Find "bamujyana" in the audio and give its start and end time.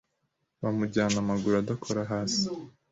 0.61-1.17